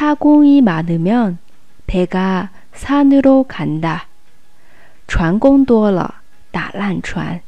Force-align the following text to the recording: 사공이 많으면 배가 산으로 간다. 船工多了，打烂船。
사공이 0.00 0.62
많으면 0.62 1.36
배가 1.86 2.48
산으로 2.72 3.44
간다. 3.46 4.06
船工多了，打烂船。 5.06 7.42